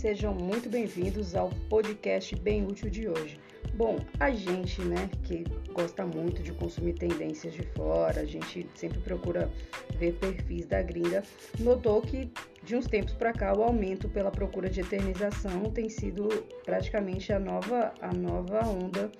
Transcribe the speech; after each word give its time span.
sejam 0.00 0.32
muito 0.32 0.70
bem-vindos 0.70 1.34
ao 1.34 1.50
podcast 1.68 2.34
bem 2.36 2.66
útil 2.66 2.88
de 2.88 3.06
hoje. 3.06 3.38
Bom, 3.74 3.98
a 4.18 4.30
gente, 4.30 4.80
né, 4.80 5.10
que 5.24 5.44
gosta 5.74 6.06
muito 6.06 6.42
de 6.42 6.52
consumir 6.54 6.94
tendências 6.94 7.52
de 7.52 7.62
fora, 7.76 8.22
a 8.22 8.24
gente 8.24 8.66
sempre 8.74 8.98
procura 9.00 9.50
ver 9.98 10.14
perfis 10.14 10.64
da 10.64 10.80
gringa, 10.80 11.22
notou 11.58 12.00
que 12.00 12.32
de 12.62 12.76
uns 12.76 12.86
tempos 12.86 13.12
para 13.12 13.34
cá 13.34 13.54
o 13.54 13.62
aumento 13.62 14.08
pela 14.08 14.30
procura 14.30 14.70
de 14.70 14.80
eternização 14.80 15.64
tem 15.64 15.90
sido 15.90 16.28
praticamente 16.64 17.30
a 17.30 17.38
nova 17.38 17.92
a 18.00 18.10
nova 18.10 18.66
onda 18.66 19.12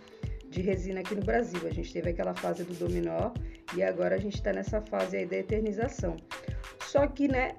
de 0.48 0.62
resina 0.62 1.00
aqui 1.00 1.14
no 1.14 1.22
Brasil. 1.22 1.60
A 1.66 1.72
gente 1.74 1.92
teve 1.92 2.08
aquela 2.08 2.34
fase 2.34 2.64
do 2.64 2.72
dominó 2.72 3.32
e 3.76 3.82
agora 3.82 4.14
a 4.16 4.18
gente 4.18 4.36
está 4.36 4.50
nessa 4.50 4.80
fase 4.80 5.18
aí 5.18 5.26
da 5.26 5.36
eternização. 5.36 6.16
Só 6.80 7.06
que, 7.06 7.28
né, 7.28 7.52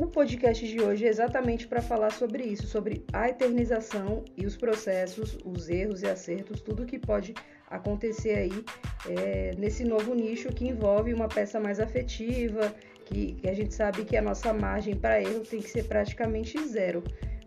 o 0.00 0.06
podcast 0.08 0.66
de 0.66 0.80
hoje 0.80 1.06
é 1.06 1.08
exatamente 1.08 1.68
para 1.68 1.80
falar 1.80 2.10
sobre 2.10 2.42
isso, 2.42 2.66
sobre 2.66 3.04
a 3.12 3.28
eternização 3.28 4.24
e 4.36 4.44
os 4.44 4.56
processos, 4.56 5.38
os 5.44 5.68
erros 5.68 6.02
e 6.02 6.06
acertos, 6.06 6.60
tudo 6.60 6.84
que 6.84 6.98
pode 6.98 7.32
acontecer 7.68 8.34
aí 8.34 8.64
é, 9.08 9.52
nesse 9.56 9.84
novo 9.84 10.14
nicho 10.14 10.48
que 10.48 10.66
envolve 10.66 11.14
uma 11.14 11.28
peça 11.28 11.60
mais 11.60 11.78
afetiva, 11.78 12.74
que, 13.04 13.34
que 13.34 13.48
a 13.48 13.54
gente 13.54 13.72
sabe 13.72 14.04
que 14.04 14.16
a 14.16 14.22
nossa 14.22 14.52
margem 14.52 14.96
para 14.96 15.20
erro 15.20 15.40
tem 15.40 15.60
que 15.60 15.70
ser 15.70 15.84
praticamente 15.84 16.58
zero. 16.66 17.02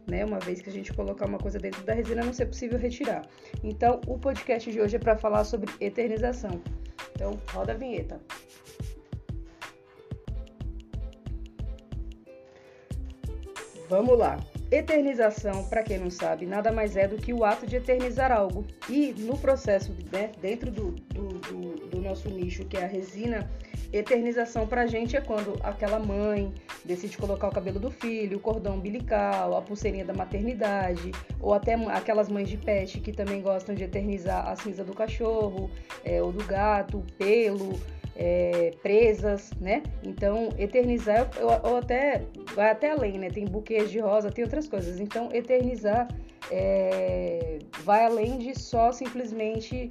Né, 0.09 0.23
uma 0.23 0.39
vez 0.39 0.61
que 0.61 0.69
a 0.69 0.71
gente 0.71 0.93
colocar 0.93 1.25
uma 1.25 1.37
coisa 1.37 1.59
dentro 1.59 1.83
da 1.83 1.93
resina, 1.93 2.23
não 2.23 2.31
ser 2.31 2.45
possível 2.45 2.79
retirar. 2.79 3.27
Então, 3.61 3.99
o 4.07 4.17
podcast 4.17 4.71
de 4.71 4.79
hoje 4.79 4.95
é 4.95 4.99
para 4.99 5.17
falar 5.17 5.43
sobre 5.43 5.69
eternização. 5.81 6.61
Então, 7.13 7.37
roda 7.51 7.73
a 7.73 7.75
vinheta. 7.75 8.17
Vamos 13.89 14.17
lá. 14.17 14.37
Eternização, 14.69 15.63
para 15.63 15.81
quem 15.81 15.97
não 15.97 16.09
sabe, 16.09 16.45
nada 16.45 16.73
mais 16.73 16.97
é 16.97 17.07
do 17.07 17.15
que 17.15 17.31
o 17.31 17.45
ato 17.45 17.65
de 17.65 17.77
eternizar 17.77 18.33
algo. 18.33 18.65
E 18.89 19.13
no 19.17 19.37
processo, 19.37 19.95
né, 20.11 20.31
dentro 20.41 20.69
do, 20.69 20.91
do, 20.91 21.27
do, 21.27 21.87
do 21.87 22.01
nosso 22.01 22.29
nicho, 22.29 22.65
que 22.65 22.75
é 22.75 22.83
a 22.83 22.87
resina, 22.87 23.49
eternização 23.93 24.67
para 24.67 24.81
a 24.81 24.87
gente 24.87 25.15
é 25.15 25.21
quando 25.21 25.57
aquela 25.63 25.99
mãe 25.99 26.53
decide 26.83 27.17
colocar 27.17 27.47
o 27.47 27.51
cabelo 27.51 27.79
do 27.79 27.89
filho, 27.89 28.37
o 28.37 28.41
cordão 28.41 28.75
umbilical, 28.75 29.55
a 29.55 29.61
pulseirinha 29.61 30.03
da 30.03 30.13
maternidade, 30.13 31.11
ou 31.39 31.53
até 31.53 31.75
aquelas 31.75 32.27
mães 32.27 32.49
de 32.49 32.57
pet 32.57 32.99
que 32.99 33.13
também 33.13 33.41
gostam 33.41 33.73
de 33.73 33.83
eternizar 33.83 34.49
a 34.49 34.55
cinza 34.57 34.83
do 34.83 34.93
cachorro, 34.93 35.71
é, 36.03 36.21
ou 36.21 36.33
do 36.33 36.43
gato, 36.43 37.05
pelo 37.17 37.79
é, 38.17 38.71
presas, 38.81 39.51
né? 39.61 39.83
Então, 40.03 40.49
eternizar, 40.57 41.29
ou, 41.63 41.77
até 41.77 42.23
vai 42.55 42.71
até 42.71 42.91
além, 42.91 43.19
né? 43.19 43.29
Tem 43.29 43.45
buquês 43.45 43.91
de 43.91 43.99
rosa, 43.99 44.31
tem 44.31 44.43
outras 44.43 44.67
coisas. 44.67 44.99
Então, 44.99 45.29
eternizar 45.31 46.07
é, 46.51 47.59
vai 47.83 48.05
além 48.05 48.39
de 48.39 48.59
só 48.59 48.91
simplesmente 48.91 49.89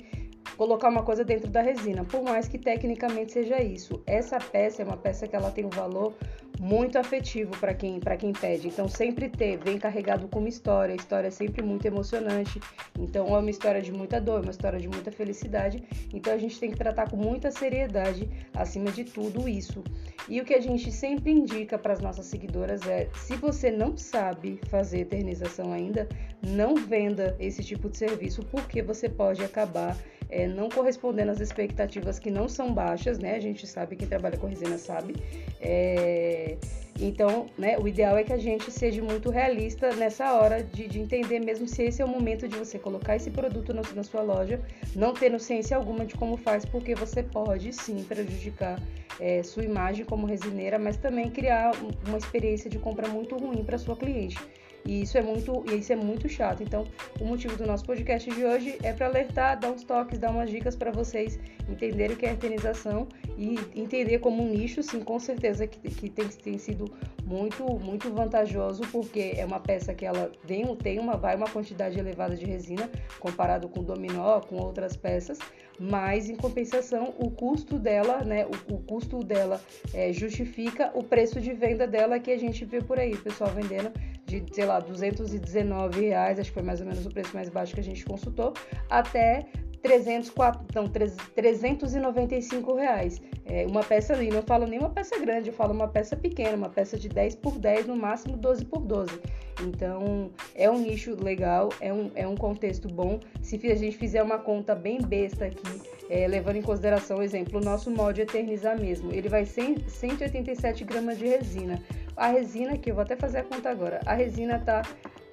colocar 0.57 0.89
uma 0.89 1.03
coisa 1.03 1.25
dentro 1.25 1.51
da 1.51 1.61
resina, 1.61 2.05
por 2.05 2.23
mais 2.23 2.49
que 2.49 2.59
tecnicamente 2.59 3.33
seja 3.33 3.63
isso. 3.63 4.03
Essa 4.07 4.39
peça 4.39 4.83
é 4.83 4.85
uma 4.85 4.97
peça 4.97 5.29
que 5.29 5.37
ela 5.37 5.51
tem 5.51 5.65
um 5.65 5.71
valor 5.71 6.15
muito 6.61 6.99
afetivo 6.99 7.51
para 7.59 7.75
quem 7.75 8.01
para 8.01 8.17
quem 8.17 8.33
pede. 8.33 8.69
Então 8.69 8.89
sempre 8.89 9.29
ter, 9.29 9.59
vem 9.59 9.79
carregado 9.79 10.29
com 10.29 10.39
uma 10.39 10.49
história, 10.49 10.93
a 10.93 10.97
história 10.97 11.29
é 11.29 11.31
sempre 11.31 11.63
muito 11.63 11.87
emocionante. 11.87 12.61
Então 12.98 13.35
é 13.35 13.39
uma 13.39 13.51
história 13.51 13.83
de 13.83 13.93
muita 13.93 14.21
dor, 14.21 14.43
uma 14.43 14.51
história 14.51 14.79
de 14.79 14.89
muita 14.89 15.11
felicidade. 15.11 15.83
Então 16.13 16.33
a 16.33 16.39
gente 16.39 16.59
tem 16.59 16.71
que 16.71 16.77
tratar 16.77 17.11
com 17.11 17.17
muita 17.17 17.51
seriedade 17.51 18.29
acima 18.55 18.91
de 18.91 19.05
tudo 19.05 19.48
isso. 19.48 19.83
E 20.29 20.41
o 20.41 20.45
que 20.45 20.55
a 20.55 20.61
gente 20.61 20.91
sempre 20.91 21.31
indica 21.31 21.79
para 21.79 21.93
as 21.93 22.01
nossas 22.01 22.27
seguidoras 22.27 22.87
é: 22.87 23.09
se 23.15 23.37
você 23.37 23.70
não 23.70 23.97
sabe 23.97 24.61
fazer 24.69 25.01
eternização 25.01 25.73
ainda, 25.73 26.09
não 26.43 26.75
venda 26.75 27.37
esse 27.39 27.63
tipo 27.63 27.89
de 27.89 27.97
serviço, 27.97 28.42
porque 28.51 28.83
você 28.83 29.09
pode 29.09 29.42
acabar 29.42 29.97
é, 30.29 30.47
não 30.47 30.69
correspondendo 30.69 31.31
às 31.31 31.41
expectativas 31.41 32.19
que 32.19 32.31
não 32.31 32.48
são 32.48 32.73
baixas, 32.73 33.19
né? 33.19 33.37
A 33.37 33.41
gente 33.41 33.67
sabe, 33.67 33.97
quem 33.97 34.09
trabalha 34.09 34.37
com 34.37 34.47
resina 34.47 34.79
sabe. 34.79 35.14
É, 35.61 36.57
então, 36.98 37.47
né, 37.59 37.79
o 37.79 37.87
ideal 37.87 38.17
é 38.17 38.25
que 38.25 38.33
a 38.33 38.39
gente 38.39 38.70
seja 38.70 39.03
muito 39.03 39.31
realista 39.31 39.95
nessa 39.95 40.33
hora 40.33 40.63
de, 40.63 40.89
de, 40.89 40.98
entender 40.98 41.41
mesmo 41.41 41.67
se 41.69 41.83
esse 41.83 42.01
é 42.01 42.05
o 42.05 42.09
momento 42.09 42.48
de 42.48 42.57
você 42.57 42.79
colocar 42.79 43.17
esse 43.17 43.31
produto 43.31 43.75
no, 43.75 43.83
na 43.95 44.03
sua 44.03 44.23
loja, 44.23 44.61
não 44.95 45.13
tendo 45.13 45.39
ciência 45.39 45.77
alguma 45.77 46.07
de 46.07 46.15
como 46.15 46.36
faz, 46.36 46.65
porque 46.65 46.95
você 46.95 47.23
pode 47.23 47.73
sim 47.73 48.03
prejudicar 48.03 48.81
é, 49.20 49.42
sua 49.42 49.65
imagem 49.65 50.05
como 50.07 50.27
resineira, 50.27 50.79
mas 50.79 50.97
também 50.97 51.31
criar 51.31 51.73
uma 52.07 52.17
experiência 52.17 52.70
de 52.70 52.79
compra 52.79 53.09
muito 53.09 53.36
ruim 53.36 53.63
para 53.63 53.77
sua 53.77 53.97
cliente. 53.97 54.39
E 54.86 55.02
isso 55.02 55.19
é 55.19 55.23
muito, 55.23 55.64
isso 55.74 55.92
é 55.92 55.97
muito 55.97 56.29
chato. 56.29 56.63
Então, 56.63 56.86
o 57.20 57.24
motivo 57.24 57.57
do 57.57 57.67
nosso 57.67 57.85
podcast 57.85 58.30
de 58.30 58.45
hoje 58.45 58.79
é 58.83 58.92
para 58.92 59.07
alertar, 59.07 59.58
dar 59.58 59.70
uns 59.70 59.83
toques, 59.83 60.19
dar 60.19 60.30
umas 60.30 60.48
dicas 60.48 60.77
para 60.77 60.91
vocês 60.91 61.39
entenderem 61.69 62.14
o 62.14 62.19
que 62.19 62.27
é 62.27 62.33
eternização 62.33 63.08
e 63.36 63.57
entender 63.74 64.20
como 64.20 64.42
um 64.42 64.48
nicho, 64.48 64.83
sim, 64.83 65.01
com 65.01 65.19
certeza 65.19 65.67
que, 65.67 65.79
que 65.91 66.08
tem, 66.08 66.29
tem 66.29 66.58
sido 66.58 66.91
muito, 67.24 67.64
muito 67.79 68.13
vantajoso, 68.13 68.83
porque 68.92 69.35
é 69.36 69.45
uma 69.45 69.58
peça 69.58 69.92
que 69.92 70.07
ela 70.07 70.30
tem, 70.47 70.64
tem 70.77 70.98
uma, 71.01 71.17
vai 71.17 71.35
uma 71.35 71.48
quantidade 71.48 71.98
elevada 71.98 72.36
de 72.36 72.45
resina 72.45 72.89
comparado 73.18 73.68
com 73.68 73.83
dominó, 73.83 74.41
com 74.41 74.57
outras 74.57 74.97
peças, 74.97 75.39
mas 75.79 76.30
em 76.30 76.36
compensação 76.36 77.13
o 77.18 77.30
custo 77.30 77.79
dela, 77.79 78.23
né, 78.24 78.47
o, 78.47 78.74
o 78.74 78.79
custo 78.79 79.23
dela 79.24 79.61
é, 79.92 80.13
justifica 80.13 80.92
o 80.95 81.03
preço 81.03 81.41
de 81.41 81.53
venda 81.53 81.86
dela 81.86 82.20
que 82.20 82.30
a 82.30 82.39
gente 82.39 82.64
vê 82.64 82.80
por 82.80 82.98
aí, 82.98 83.14
o 83.14 83.20
pessoal 83.20 83.51
vendendo 83.51 83.91
de, 84.27 84.45
sei 84.53 84.67
lá, 84.67 84.81
219 84.81 86.01
reais, 86.09 86.39
acho 86.39 86.51
que 86.51 86.55
foi 86.55 86.63
mais 86.63 86.81
ou 86.81 86.87
menos 86.87 87.07
o 87.07 87.11
preço 87.11 87.35
mais 87.35 87.48
baixo 87.48 87.75
que 87.75 87.81
a 87.81 87.85
gente 87.85 88.05
consultou, 88.05 88.53
até 88.91 89.47
304, 89.83 90.67
então, 90.69 90.89
395 90.89 92.75
reais. 92.75 93.20
É 93.45 93.65
uma 93.67 93.85
peça 93.85 94.13
ali, 94.13 94.29
não 94.29 94.42
falo 94.42 94.67
nem 94.67 94.81
uma 94.81 94.91
peça 94.91 95.17
grande, 95.20 95.51
eu 95.51 95.55
falo 95.55 95.73
uma 95.73 95.86
peça 95.86 96.17
pequena, 96.17 96.57
uma 96.57 96.69
peça 96.69 96.98
de 96.98 97.09
10 97.09 97.36
por 97.36 97.57
10, 97.57 97.86
no 97.86 97.97
máximo 97.97 98.36
12 98.36 98.65
por 98.65 98.81
12. 98.81 99.20
Então, 99.63 100.31
é 100.55 100.69
um 100.69 100.79
nicho 100.79 101.17
legal, 101.23 101.69
é 101.81 101.92
um, 101.92 102.11
é 102.17 102.27
um 102.27 102.35
contexto 102.35 102.89
bom. 102.89 103.20
Se 103.41 103.55
a 103.70 103.77
gente 103.77 103.97
fizer 103.97 104.23
uma 104.23 104.39
conta 104.39 104.75
bem 104.75 105.01
besta 105.01 105.47
aqui, 105.47 105.81
é, 106.11 106.27
levando 106.27 106.57
em 106.57 106.63
consideração, 106.63 107.23
exemplo, 107.23 107.61
o 107.61 107.65
nosso 107.65 107.91
molde 107.91 108.23
eternizar 108.23 108.79
mesmo, 108.79 109.13
ele 109.13 109.29
vai 109.29 109.45
ser 109.45 109.79
187 109.89 110.85
gramas 110.85 111.17
de 111.17 111.27
resina. 111.27 111.81
A 112.17 112.29
resina, 112.29 112.79
que 112.79 112.91
eu 112.91 112.95
vou 112.95 113.03
até 113.03 113.15
fazer 113.17 113.39
a 113.39 113.45
conta 113.45 113.71
agora, 113.71 114.01
a 114.07 114.15
resina 114.15 114.59
tá 114.59 114.83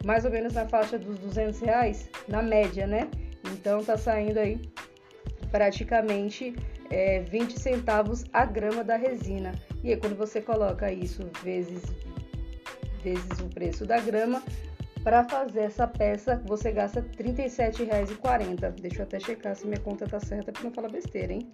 mais 0.03 0.25
ou 0.25 0.31
menos 0.31 0.53
na 0.53 0.67
faixa 0.67 0.97
dos 0.97 1.17
200 1.19 1.59
reais, 1.61 2.09
na 2.27 2.41
média, 2.41 2.85
né? 2.85 3.09
Então 3.53 3.83
tá 3.83 3.97
saindo 3.97 4.37
aí 4.37 4.59
praticamente 5.49 6.55
é, 6.89 7.21
20 7.21 7.59
centavos 7.59 8.25
a 8.33 8.45
grama 8.45 8.83
da 8.83 8.95
resina. 8.95 9.53
E 9.83 9.91
aí, 9.91 9.97
quando 9.97 10.15
você 10.15 10.41
coloca 10.41 10.91
isso 10.91 11.29
vezes, 11.43 11.83
vezes 13.03 13.39
o 13.39 13.47
preço 13.49 13.85
da 13.85 13.99
grama, 13.99 14.43
para 15.03 15.23
fazer 15.27 15.61
essa 15.61 15.85
peça 15.85 16.41
você 16.45 16.71
gasta 16.71 17.01
R$ 17.01 17.23
37,40. 17.33 18.71
Deixa 18.79 18.99
eu 18.99 19.03
até 19.03 19.19
checar 19.19 19.55
se 19.55 19.67
minha 19.67 19.79
conta 19.79 20.07
tá 20.07 20.19
certa 20.19 20.51
para 20.51 20.63
não 20.63 20.71
falar 20.71 20.89
besteira, 20.89 21.33
hein? 21.33 21.49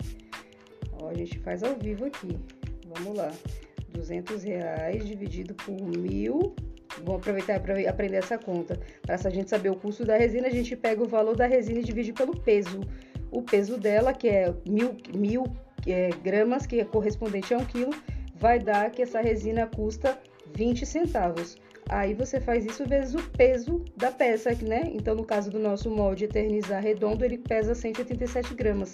Ó, 1.01 1.09
a 1.09 1.13
gente 1.13 1.39
faz 1.39 1.63
ao 1.63 1.75
vivo 1.75 2.05
aqui. 2.05 2.37
Vamos 2.87 3.17
lá. 3.17 3.31
200 3.99 4.43
reais 4.43 5.05
dividido 5.05 5.53
por 5.53 5.79
mil. 5.81 6.55
Vamos 7.03 7.21
aproveitar 7.21 7.59
para 7.59 7.89
aprender 7.89 8.17
essa 8.17 8.37
conta. 8.37 8.79
Para 9.01 9.15
a 9.15 9.29
gente 9.29 9.49
saber 9.49 9.69
o 9.69 9.75
custo 9.75 10.05
da 10.05 10.17
resina, 10.17 10.47
a 10.47 10.51
gente 10.51 10.75
pega 10.75 11.03
o 11.03 11.07
valor 11.07 11.35
da 11.35 11.45
resina 11.45 11.79
e 11.79 11.83
divide 11.83 12.13
pelo 12.13 12.39
peso. 12.39 12.79
O 13.31 13.41
peso 13.43 13.77
dela, 13.77 14.13
que 14.13 14.27
é 14.27 14.53
mil, 14.67 14.97
mil 15.15 15.43
é, 15.85 16.09
gramas, 16.23 16.65
que 16.65 16.79
é 16.79 16.85
correspondente 16.85 17.53
a 17.53 17.57
um 17.57 17.65
quilo, 17.65 17.93
vai 18.35 18.57
dar 18.57 18.89
que 18.89 19.01
essa 19.01 19.21
resina 19.21 19.67
custa 19.67 20.17
20 20.55 20.85
centavos. 20.85 21.57
Aí 21.89 22.13
você 22.13 22.39
faz 22.39 22.65
isso 22.67 22.85
vezes 22.85 23.15
o 23.15 23.29
peso 23.31 23.83
da 23.97 24.11
peça, 24.11 24.51
né? 24.61 24.83
Então, 24.93 25.15
no 25.15 25.25
caso 25.25 25.49
do 25.49 25.57
nosso 25.57 25.89
molde 25.89 26.25
eternizar 26.25 26.83
redondo, 26.83 27.25
ele 27.25 27.39
pesa 27.39 27.73
187 27.73 28.53
gramas. 28.53 28.93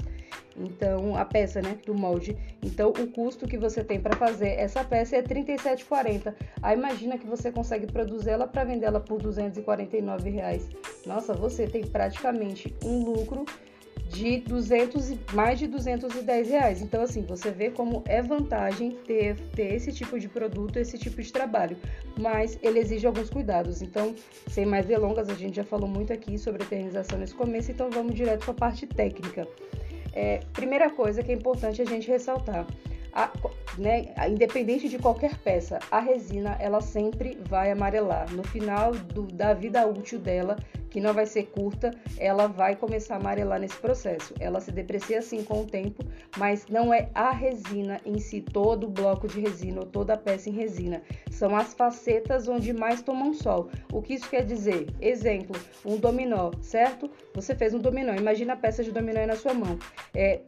Então, 0.56 1.14
a 1.18 1.26
peça, 1.26 1.62
né, 1.62 1.78
do 1.86 1.94
molde. 1.94 2.38
Então, 2.64 2.92
o 2.92 3.08
custo 3.08 3.46
que 3.46 3.58
você 3.58 3.84
tem 3.84 4.00
para 4.00 4.16
fazer 4.16 4.52
essa 4.52 4.82
peça 4.82 5.18
é 5.18 5.22
37,40. 5.22 6.34
Aí 6.64 6.78
imagina 6.78 7.18
que 7.18 7.28
você 7.28 7.52
consegue 7.52 7.86
produzir 7.86 8.30
ela 8.30 8.48
para 8.48 8.64
vender 8.64 8.86
ela 8.86 9.02
por 9.02 9.22
249 9.22 10.30
reais. 10.30 10.70
Nossa, 11.06 11.34
você 11.34 11.68
tem 11.68 11.86
praticamente 11.86 12.74
um 12.82 13.04
lucro 13.04 13.44
de 14.08 14.38
200 14.38 15.14
mais 15.34 15.60
de 15.60 15.68
210 15.68 16.50
reais. 16.50 16.82
Então, 16.82 17.02
assim, 17.02 17.24
você 17.24 17.52
vê 17.52 17.70
como 17.70 18.04
é 18.06 18.22
vantagem 18.22 18.92
ter, 19.06 19.36
ter 19.56 19.74
esse 19.74 19.92
tipo 19.92 20.20
de 20.20 20.30
produto, 20.30 20.78
esse 20.78 20.98
tipo 20.98 21.22
de 21.22 21.32
trabalho, 21.32 21.78
mas 22.20 22.58
ele 22.62 22.80
exige 22.80 23.06
alguns 23.06 23.30
cuidados. 23.30 23.82
Então, 23.82 24.16
sem 24.48 24.66
mais 24.66 24.86
delongas, 24.86 25.30
a 25.30 25.34
gente 25.34 25.56
já 25.56 25.64
falou 25.64 25.88
muito 25.88 26.14
aqui 26.14 26.38
sobre 26.38 26.64
eternização 26.64 27.20
nesse 27.20 27.34
começo, 27.34 27.72
então 27.72 27.90
vamos 27.90 28.16
direto 28.16 28.46
para 28.46 28.52
a 28.52 28.58
parte 28.58 28.88
técnica. 28.88 29.48
É, 30.14 30.40
primeira 30.54 30.90
coisa 30.90 31.22
que 31.22 31.32
é 31.32 31.36
importante 31.36 31.82
a 31.82 31.86
gente 31.86 32.08
ressaltar: 32.08 32.66
a, 33.12 33.32
né, 33.78 34.14
independente 34.30 34.88
de 34.88 34.98
qualquer 34.98 35.38
peça, 35.38 35.80
a 35.92 36.00
resina 36.00 36.56
ela 36.60 36.82
sempre 36.82 37.38
vai 37.48 37.72
amarelar. 37.72 38.32
No 38.32 38.44
final 38.44 38.92
do, 38.92 39.24
da 39.24 39.54
vida 39.54 39.86
útil 39.86 40.20
dela, 40.20 40.58
que 40.96 41.02
não 41.02 41.14
vai 41.14 41.26
ser 41.26 41.48
curta, 41.48 41.92
ela 42.18 42.48
vai 42.48 42.74
começar 42.74 43.16
a 43.16 43.18
amarelar 43.18 43.60
nesse 43.60 43.76
processo. 43.76 44.34
Ela 44.40 44.62
se 44.62 44.72
deprecia 44.72 45.20
assim 45.20 45.44
com 45.44 45.62
o 45.62 45.66
tempo, 45.66 46.02
mas 46.38 46.68
não 46.68 46.94
é 46.94 47.10
a 47.14 47.32
resina 47.32 48.00
em 48.06 48.18
si, 48.18 48.40
todo 48.40 48.86
o 48.86 48.90
bloco 48.90 49.28
de 49.28 49.42
resina 49.42 49.82
ou 49.82 49.86
toda 49.86 50.14
a 50.14 50.18
peça 50.18 50.50
em 50.50 50.54
resina. 50.54 51.02
São 51.30 51.54
as 51.54 51.74
facetas 51.74 52.48
onde 52.48 52.72
mais 52.72 53.02
tomam 53.02 53.34
sol. 53.34 53.70
O 53.92 54.02
que 54.02 54.14
isso 54.14 54.30
quer 54.30 54.46
dizer? 54.46 54.88
Exemplo, 55.02 55.60
um 55.86 55.98
dominó, 55.98 56.52
certo? 56.62 57.12
Você 57.34 57.54
fez 57.54 57.74
um 57.74 57.80
dominó, 57.80 58.14
imagina 58.14 58.54
a 58.54 58.58
peça 58.58 58.82
de 58.82 58.92
dominó 58.94 59.26
na 59.26 59.36
sua 59.36 59.54
mão. 59.54 59.78
É, 60.14 60.40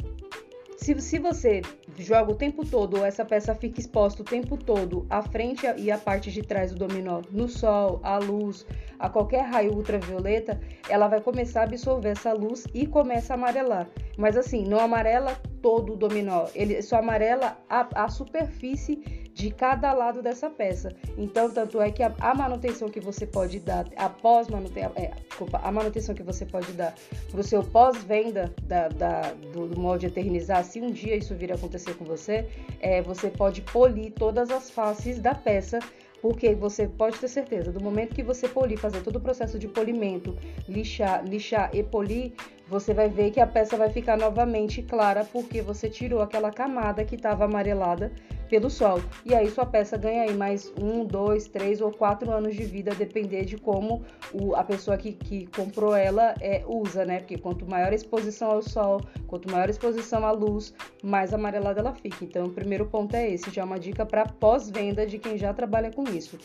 se, 0.77 1.01
se 1.01 1.18
você 1.18 1.62
joga 1.97 2.31
o 2.31 2.35
tempo 2.35 2.63
todo, 2.63 2.97
ou 2.97 3.06
essa 3.06 3.25
peça 3.25 3.56
fica 3.56 3.79
exposta 3.79 4.21
o 4.21 4.25
tempo 4.25 4.56
todo, 4.56 5.07
a 5.09 5.24
frente 5.24 5.65
e 5.75 5.91
a 5.91 5.97
parte 5.97 6.31
de 6.31 6.44
trás 6.44 6.71
do 6.71 6.88
dominó, 6.88 7.21
no 7.31 7.50
sol, 7.50 8.00
à 8.03 8.18
luz, 8.19 8.65
a 8.99 9.09
qualquer 9.09 9.41
raio 9.41 9.73
ultravioleta, 9.73 10.59
ela 10.89 11.07
vai 11.07 11.21
começar 11.21 11.61
a 11.61 11.63
absorver 11.63 12.09
essa 12.09 12.33
luz 12.33 12.65
e 12.73 12.85
começa 12.85 13.33
a 13.33 13.35
amarelar. 13.35 13.88
Mas 14.17 14.38
assim, 14.38 14.63
não 14.63 14.79
amarela 14.79 15.35
todo 15.61 15.94
o 15.94 15.97
dominó, 15.97 16.45
ele 16.55 16.81
só 16.81 16.97
amarela 16.97 17.57
a, 17.69 18.03
a 18.03 18.09
superfície 18.09 19.27
de 19.38 19.51
cada 19.51 19.94
lado 19.94 20.23
dessa 20.23 20.49
peça. 20.49 20.89
Então, 21.15 21.51
tanto 21.51 21.79
é 21.79 21.91
que 21.91 22.01
a, 22.01 22.11
a 22.19 22.33
manutenção 22.33 22.89
que 22.89 22.99
você 22.99 23.27
pode 23.27 23.59
dar, 23.59 23.85
após 23.95 24.47
manutenção, 24.47 24.91
é, 24.95 25.11
a 25.53 25.71
manutenção 25.71 26.15
que 26.15 26.23
você 26.23 26.44
pode 26.44 26.71
dar 26.71 26.95
para 27.29 27.39
o 27.39 27.44
seu 27.44 27.63
pós-venda 27.63 28.51
da, 28.63 28.88
da, 28.88 29.21
do, 29.53 29.67
do, 29.67 29.79
molde 29.79 30.07
eternizar, 30.07 30.63
se 30.63 30.81
um 30.81 30.89
dia 30.89 31.15
isso 31.15 31.35
vir 31.35 31.51
a 31.51 31.55
acontecer 31.55 31.94
com 31.95 32.03
você, 32.03 32.49
é, 32.79 32.99
você 33.03 33.29
pode 33.29 33.61
polir 33.61 34.11
todas 34.11 34.49
as 34.49 34.71
faces 34.71 35.19
da 35.19 35.35
peça 35.35 35.77
porque 36.22 36.56
você 36.56 36.88
pode 36.88 37.19
ter 37.19 37.28
certeza, 37.28 37.72
do 37.72 37.81
momento 37.81 38.14
que 38.14 38.24
você 38.24 38.48
polir, 38.48 38.78
fazer 38.78 39.02
todo 39.02 39.18
o 39.18 39.22
processo 39.22 39.60
de 39.60 39.68
polimento, 39.68 40.36
lixar, 40.68 41.24
lixar 41.25 41.69
e 41.74 41.84
polir, 41.84 42.34
você 42.69 42.94
vai 42.94 43.10
ver 43.10 43.31
que 43.31 43.40
a 43.40 43.48
peça 43.48 43.78
vai 43.78 43.90
ficar 43.90 44.18
novamente 44.18 44.81
clara 44.81 45.25
porque 45.25 45.62
você 45.62 45.90
tirou 45.90 46.22
aquela 46.22 46.52
camada 46.52 47.04
que 47.06 47.16
estava 47.16 47.46
amarelada 47.46 48.12
pelo 48.50 48.69
sol. 48.69 49.02
E 49.25 49.36
aí 49.36 49.50
sua 49.50 49.66
peça 49.66 49.98
ganha 49.98 50.24
aí 50.24 50.34
mais 50.34 50.72
um, 50.80 51.06
dois, 51.06 51.48
três 51.48 51.81
ou 51.81 51.92
quatro 51.92 52.31
anos 52.31 52.56
de 52.56 52.64
vida, 52.64 52.96
depender 52.96 53.46
de 53.46 53.58
como 53.58 54.04
o, 54.34 54.56
a 54.56 54.64
pessoa 54.64 54.98
que, 54.98 55.14
que 55.14 55.48
comprou 55.48 55.96
ela 55.96 56.34
é, 56.40 56.64
usa, 56.66 57.06
né? 57.06 57.19
Porque 57.19 57.38
quanto 57.38 57.66
maior 57.66 57.92
a 57.92 57.96
exposição 57.96 58.52
ao 58.52 58.62
sol, 58.62 59.02
quanto 59.28 59.52
maior 59.52 59.68
a 59.68 59.72
exposição 59.72 60.25
à 60.25 60.31
luz, 60.31 60.74
mais 61.04 61.34
amarelada 61.34 61.80
ela 61.80 61.94
fica. 61.94 62.24
Então, 62.24 62.46
o 62.46 62.50
primeiro 62.50 62.86
ponto 62.86 63.16
é 63.16 63.30
esse, 63.30 63.52
já 63.52 63.62
é 63.62 63.66
uma 63.66 63.80
dica 63.80 64.06
para 64.06 64.25
pós-venda 64.25 65.06
de 65.06 65.18
quem 65.19 65.38
já 65.38 65.54
trabalha 65.54 65.92
com 65.92 66.04
isso. 66.04 66.38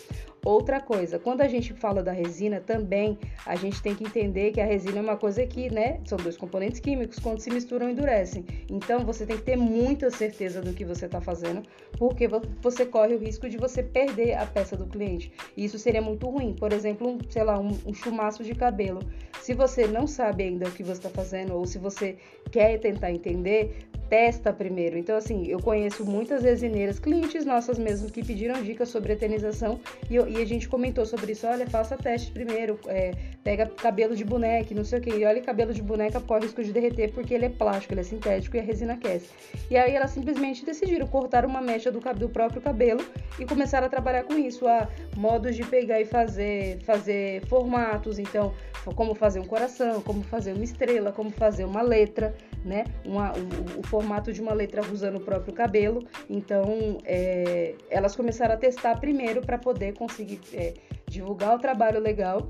Outra 0.44 0.80
coisa, 0.80 1.20
quando 1.20 1.40
a 1.40 1.46
gente 1.46 1.72
fala 1.72 2.02
da 2.02 2.10
resina, 2.10 2.60
também 2.60 3.16
a 3.46 3.54
gente 3.54 3.80
tem 3.80 3.94
que 3.94 4.02
entender 4.02 4.50
que 4.50 4.60
a 4.60 4.66
resina 4.66 4.98
é 4.98 5.00
uma 5.00 5.16
coisa 5.16 5.46
que, 5.46 5.72
né, 5.72 6.00
são 6.04 6.18
dois 6.18 6.36
componentes 6.36 6.80
químicos, 6.80 7.20
quando 7.20 7.38
se 7.38 7.48
misturam, 7.48 7.88
endurecem. 7.88 8.44
Então, 8.68 9.04
você 9.04 9.24
tem 9.24 9.36
que 9.36 9.44
ter 9.44 9.56
muita 9.56 10.10
certeza 10.10 10.60
do 10.60 10.72
que 10.72 10.84
você 10.84 11.06
está 11.06 11.20
fazendo, 11.20 11.62
porque 11.96 12.28
você 12.60 12.84
corre 12.84 13.14
o 13.14 13.18
risco 13.18 13.48
de 13.48 13.56
você 13.56 13.84
perder 13.84 14.34
a 14.34 14.44
peça 14.44 14.76
do 14.76 14.84
cliente. 14.86 15.30
E 15.56 15.64
isso 15.64 15.78
seria 15.78 16.02
muito 16.02 16.28
ruim. 16.28 16.54
Por 16.54 16.72
exemplo, 16.72 17.08
um, 17.08 17.18
sei 17.30 17.44
lá, 17.44 17.56
um, 17.60 17.78
um 17.86 17.94
chumaço 17.94 18.42
de 18.42 18.52
cabelo. 18.52 18.98
Se 19.40 19.54
você 19.54 19.86
não 19.86 20.08
sabe 20.08 20.42
ainda 20.42 20.66
o 20.66 20.72
que 20.72 20.82
você 20.82 20.98
está 21.06 21.08
fazendo, 21.08 21.54
ou 21.54 21.64
se 21.66 21.78
você 21.78 22.16
quer 22.50 22.80
tentar 22.80 23.12
entender, 23.12 23.88
testa 24.12 24.52
primeiro. 24.52 24.98
Então, 24.98 25.16
assim, 25.16 25.46
eu 25.46 25.58
conheço 25.58 26.04
muitas 26.04 26.42
resineiras, 26.42 26.98
clientes 26.98 27.46
nossas 27.46 27.78
mesmo, 27.78 28.10
que 28.10 28.22
pediram 28.22 28.62
dicas 28.62 28.90
sobre 28.90 29.14
eternização 29.14 29.80
e, 30.10 30.16
eu, 30.16 30.28
e 30.28 30.36
a 30.36 30.44
gente 30.44 30.68
comentou 30.68 31.06
sobre 31.06 31.32
isso. 31.32 31.46
Olha, 31.46 31.66
faça 31.66 31.96
teste 31.96 32.30
primeiro, 32.30 32.78
é, 32.88 33.12
pega 33.42 33.64
cabelo 33.64 34.14
de 34.14 34.22
boneca, 34.22 34.74
não 34.74 34.84
sei 34.84 34.98
o 34.98 35.02
que. 35.02 35.08
E 35.08 35.24
olha, 35.24 35.40
cabelo 35.40 35.72
de 35.72 35.80
boneca 35.80 36.20
corre 36.20 36.42
risco 36.42 36.62
de 36.62 36.74
derreter 36.74 37.10
porque 37.10 37.32
ele 37.32 37.46
é 37.46 37.48
plástico, 37.48 37.94
ele 37.94 38.02
é 38.02 38.04
sintético 38.04 38.54
e 38.54 38.60
a 38.60 38.62
resina 38.62 38.92
aquece. 38.92 39.30
E 39.70 39.78
aí 39.78 39.94
elas 39.94 40.10
simplesmente 40.10 40.62
decidiram 40.62 41.06
cortar 41.06 41.46
uma 41.46 41.62
mecha 41.62 41.90
do, 41.90 42.00
do 42.14 42.28
próprio 42.28 42.60
cabelo 42.60 43.02
e 43.38 43.46
começaram 43.46 43.86
a 43.86 43.88
trabalhar 43.88 44.24
com 44.24 44.34
isso, 44.34 44.68
a 44.68 44.90
modos 45.16 45.56
de 45.56 45.64
pegar 45.64 46.02
e 46.02 46.04
fazer, 46.04 46.80
fazer 46.82 47.46
formatos. 47.46 48.18
Então, 48.18 48.52
como 48.94 49.14
fazer 49.14 49.40
um 49.40 49.46
coração, 49.46 50.02
como 50.02 50.22
fazer 50.22 50.52
uma 50.52 50.64
estrela, 50.64 51.12
como 51.12 51.30
fazer 51.30 51.64
uma 51.64 51.80
letra, 51.80 52.34
né? 52.64 52.84
Uma, 53.04 53.32
o, 53.32 53.80
o 53.80 53.82
formato 53.86 54.32
de 54.32 54.40
uma 54.40 54.52
letra 54.52 54.82
usando 54.92 55.16
o 55.16 55.20
próprio 55.20 55.52
cabelo. 55.52 56.06
Então, 56.28 56.98
é, 57.04 57.74
elas 57.90 58.14
começaram 58.16 58.54
a 58.54 58.56
testar 58.56 58.98
primeiro 58.98 59.40
para 59.42 59.58
poder 59.58 59.94
conseguir 59.94 60.40
é, 60.52 60.74
divulgar 61.08 61.54
o 61.54 61.58
trabalho 61.58 62.00
legal 62.00 62.48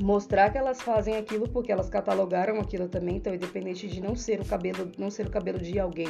mostrar 0.00 0.50
que 0.50 0.58
elas 0.58 0.80
fazem 0.80 1.16
aquilo 1.16 1.48
porque 1.48 1.72
elas 1.72 1.88
catalogaram 1.88 2.60
aquilo 2.60 2.88
também, 2.88 3.16
então 3.16 3.34
independente 3.34 3.88
de 3.88 4.00
não 4.00 4.14
ser 4.14 4.40
o 4.40 4.44
cabelo, 4.44 4.90
não 4.96 5.10
ser 5.10 5.26
o 5.26 5.30
cabelo 5.30 5.58
de 5.58 5.78
alguém, 5.78 6.08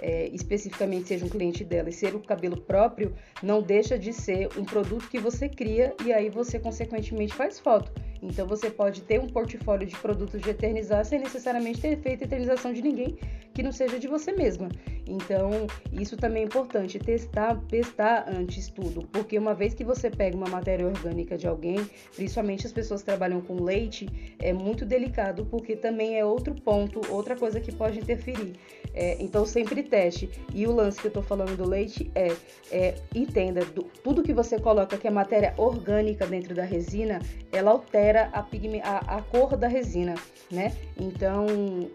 é, 0.00 0.28
especificamente 0.28 1.08
seja 1.08 1.24
um 1.24 1.28
cliente 1.28 1.64
dela 1.64 1.88
e 1.88 1.92
ser 1.92 2.14
o 2.14 2.20
cabelo 2.20 2.60
próprio, 2.60 3.14
não 3.42 3.62
deixa 3.62 3.98
de 3.98 4.12
ser 4.12 4.48
um 4.56 4.64
produto 4.64 5.08
que 5.08 5.18
você 5.18 5.48
cria 5.48 5.94
e 6.04 6.12
aí 6.12 6.30
você 6.30 6.58
consequentemente 6.58 7.34
faz 7.34 7.58
foto. 7.58 7.92
Então 8.24 8.46
você 8.46 8.70
pode 8.70 9.02
ter 9.02 9.20
um 9.20 9.28
portfólio 9.28 9.86
de 9.86 9.96
produtos 9.96 10.40
de 10.40 10.50
eternizar 10.50 11.04
sem 11.04 11.18
necessariamente 11.18 11.80
ter 11.80 11.96
feito 11.98 12.22
eternização 12.24 12.72
de 12.72 12.80
ninguém 12.80 13.18
que 13.52 13.62
não 13.62 13.70
seja 13.70 13.98
de 13.98 14.08
você 14.08 14.32
mesma. 14.32 14.68
Então, 15.06 15.66
isso 15.92 16.16
também 16.16 16.42
é 16.42 16.46
importante, 16.46 16.98
testar, 16.98 17.60
testar 17.68 18.26
antes 18.28 18.68
tudo, 18.68 19.06
porque 19.12 19.38
uma 19.38 19.54
vez 19.54 19.74
que 19.74 19.84
você 19.84 20.10
pega 20.10 20.36
uma 20.36 20.48
matéria 20.48 20.86
orgânica 20.86 21.36
de 21.36 21.46
alguém, 21.46 21.78
principalmente 22.16 22.66
as 22.66 22.72
pessoas 22.72 23.00
que 23.00 23.06
trabalham 23.06 23.40
com 23.40 23.62
leite, 23.62 24.08
é 24.38 24.52
muito 24.52 24.84
delicado, 24.84 25.46
porque 25.46 25.76
também 25.76 26.18
é 26.18 26.24
outro 26.24 26.54
ponto, 26.54 27.00
outra 27.10 27.36
coisa 27.36 27.60
que 27.60 27.72
pode 27.72 27.98
interferir. 27.98 28.54
É, 28.94 29.16
então, 29.20 29.44
sempre 29.44 29.82
teste. 29.82 30.30
E 30.54 30.66
o 30.66 30.72
lance 30.72 31.00
que 31.00 31.08
eu 31.08 31.10
tô 31.10 31.22
falando 31.22 31.56
do 31.56 31.68
leite 31.68 32.10
é, 32.14 32.32
é 32.70 32.94
entenda, 33.14 33.64
do, 33.64 33.82
tudo 34.02 34.22
que 34.22 34.32
você 34.32 34.58
coloca 34.58 34.96
que 34.96 35.06
é 35.06 35.10
matéria 35.10 35.52
orgânica 35.56 36.26
dentro 36.26 36.54
da 36.54 36.64
resina, 36.64 37.20
ela 37.52 37.72
altera 37.72 38.30
a, 38.32 38.40
a, 38.40 39.16
a 39.16 39.22
cor 39.22 39.56
da 39.56 39.66
resina, 39.66 40.14
né? 40.50 40.74
Então, 40.98 41.46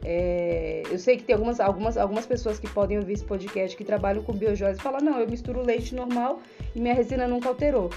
é, 0.03 0.83
eu 0.91 0.99
sei 0.99 1.17
que 1.17 1.23
tem 1.23 1.33
algumas, 1.33 1.59
algumas, 1.59 1.97
algumas 1.97 2.25
pessoas 2.25 2.59
que 2.59 2.69
podem 2.69 2.98
ouvir 2.99 3.13
esse 3.13 3.25
podcast 3.25 3.75
que 3.75 3.83
trabalham 3.83 4.23
com 4.23 4.33
biojose 4.33 4.79
e 4.79 4.81
falam: 4.81 4.99
não, 5.01 5.19
eu 5.19 5.29
misturo 5.29 5.61
leite 5.61 5.95
normal 5.95 6.41
e 6.75 6.79
minha 6.79 6.93
resina 6.93 7.27
nunca 7.27 7.49
alterou 7.49 7.89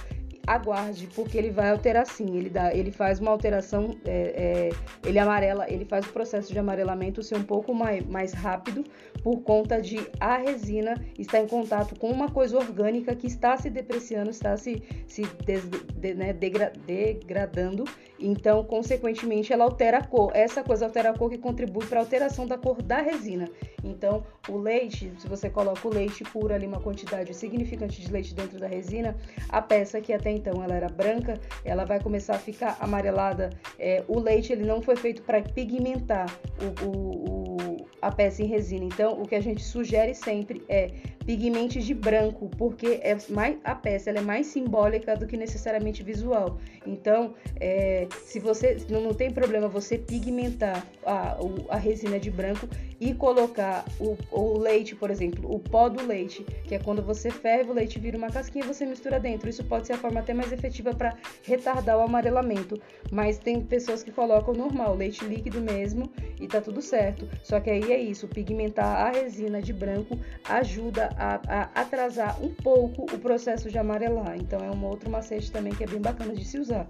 aguarde, 0.47 1.07
porque 1.15 1.39
ele 1.39 1.51
vai 1.51 1.71
alterar 1.71 2.07
sim. 2.07 2.37
Ele, 2.37 2.51
dá, 2.51 2.75
ele 2.75 2.91
faz 2.91 3.21
uma 3.21 3.31
alteração, 3.31 3.97
é, 4.05 4.11
é, 4.11 5.09
ele 5.09 5.19
amarela, 5.19 5.71
ele 5.71 5.85
faz 5.85 6.07
o 6.07 6.13
processo 6.13 6.53
de 6.53 6.59
amarelamento 6.59 7.23
ser 7.23 7.37
um 7.37 7.43
pouco 7.43 7.75
mais, 7.75 8.05
mais 8.07 8.33
rápido 8.33 8.85
por 9.23 9.41
conta 9.43 9.81
de 9.81 10.01
a 10.19 10.37
resina 10.37 10.95
estar 11.19 11.41
em 11.41 11.47
contato 11.47 11.99
com 11.99 12.11
uma 12.11 12.29
coisa 12.29 12.57
orgânica 12.59 13.15
que 13.15 13.27
está 13.27 13.57
se 13.57 13.71
depreciando, 13.71 14.31
está 14.31 14.57
se, 14.57 14.83
se 15.07 15.23
des, 15.45 15.65
de, 15.69 16.15
né, 16.15 16.33
degra, 16.33 16.73
degradando. 16.87 17.85
Então, 18.23 18.65
consequentemente, 18.65 19.53
ela 19.53 19.65
altera 19.65 19.99
a 19.99 20.05
cor. 20.05 20.31
Essa 20.35 20.63
coisa 20.63 20.85
altera 20.85 21.11
a 21.11 21.19
cor 21.19 21.29
que 21.29 21.39
contribui 21.39 21.85
para 21.87 21.99
a 21.99 22.03
alteração 22.03 22.47
da 22.47 22.57
cor 22.57 22.81
da 22.81 23.01
resina. 23.01 23.49
Então, 23.83 24.25
o 24.49 24.57
leite, 24.57 25.13
se 25.19 25.27
você 25.27 25.51
coloca 25.51 25.87
o 25.87 25.93
leite 25.93 26.23
puro 26.25 26.55
ali, 26.55 26.67
uma 26.67 26.81
quantidade 26.81 27.35
significante 27.35 28.01
de 28.01 28.13
leite 28.13 28.33
dentro 28.35 28.59
da 28.59 28.67
resina, 28.67 29.17
a 29.49 29.61
peça 29.61 30.01
que 30.01 30.13
até 30.13 30.31
então 30.31 30.63
ela 30.63 30.75
era 30.75 30.89
branca, 30.89 31.39
ela 31.65 31.85
vai 31.85 32.01
começar 32.01 32.37
a 32.37 32.39
ficar 32.39 32.77
amarelada. 32.81 33.51
É, 33.79 34.05
o 34.07 34.21
leite 34.21 34.53
ele 34.53 34.65
não 34.65 34.81
foi 34.81 34.95
feito 34.95 35.23
para 35.23 35.43
pigmentar 35.43 36.27
o, 36.61 36.87
o, 36.87 36.91
o, 36.91 37.87
a 38.01 38.13
peça 38.13 38.43
em 38.43 38.47
resina. 38.47 38.85
Então, 38.85 39.21
o 39.21 39.27
que 39.27 39.35
a 39.35 39.41
gente 39.41 39.63
sugere 39.63 40.15
sempre 40.15 40.63
é 40.69 40.91
pigmente 41.25 41.81
de 41.81 41.95
branco, 41.95 42.51
porque 42.57 43.01
é 43.03 43.17
mais, 43.29 43.57
a 43.65 43.75
peça 43.75 44.11
é 44.11 44.21
mais 44.21 44.47
simbólica 44.47 45.17
do 45.17 45.27
que 45.27 45.37
necessariamente 45.37 46.03
visual. 46.03 46.59
Então, 46.87 47.35
é, 47.61 48.07
se 48.25 48.41
você 48.41 48.79
não, 48.89 49.01
não, 49.01 49.15
tem 49.15 49.31
problema 49.31 49.69
você 49.69 49.97
pigmentar 49.97 50.87
a, 51.05 51.39
a 51.69 51.77
resina 51.77 52.19
de 52.19 52.31
branco 52.31 52.69
e 53.01 53.15
colocar 53.15 53.85
o, 53.99 54.17
o, 54.31 54.59
leite, 54.59 54.95
por 54.95 55.11
exemplo, 55.11 55.53
o 55.53 55.59
pó 55.59 55.89
do 55.89 56.05
leite, 56.07 56.45
que 56.65 56.75
é 56.75 56.79
quando 56.79 57.03
você 57.03 57.31
ferve 57.31 57.71
o 57.71 57.75
leite 57.75 57.99
vira 57.99 58.17
uma 58.17 58.31
casquinha 58.31 58.65
você 58.65 58.85
mistura 58.87 59.19
dentro. 59.19 59.49
Isso 59.49 59.65
pode 59.65 59.87
ser 59.87 59.95
a 59.95 59.99
forma 59.99 60.21
até 60.21 60.35
mais 60.35 60.53
efetiva 60.53 60.95
para 60.95 61.17
retardar 61.43 61.99
o 61.99 62.03
amarelamento, 62.03 62.81
mas 63.11 63.39
tem 63.39 63.61
pessoas 63.61 64.03
que 64.03 64.11
colocam 64.11 64.55
normal, 64.55 64.97
leite 64.97 65.25
líquido 65.25 65.61
mesmo 65.61 66.11
e 66.41 66.47
tá 66.47 66.61
tudo 66.61 66.83
certo. 66.83 67.29
Só 67.43 67.61
que 67.61 67.71
aí 67.71 67.93
é 67.93 67.99
isso, 67.99 68.29
pigmentar 68.29 69.07
a 69.07 69.11
resina 69.11 69.61
de 69.61 69.73
branco 69.73 70.19
ajuda 70.49 71.12
a, 71.17 71.41
a 71.47 71.81
atrasar 71.81 72.43
um 72.43 72.53
pouco 72.55 73.03
o 73.03 73.19
processo 73.19 73.71
de 73.71 73.79
amarelar. 73.79 74.37
Então 74.37 74.61
é 74.61 74.71
um 74.71 74.85
outro 74.85 75.11
macete 75.11 75.51
também 75.51 75.75
que 75.75 75.85
é 75.85 75.87
bem 75.87 76.01
bacana 76.01 76.35
de 76.35 76.45
se 76.45 76.59
usar. 76.59 76.87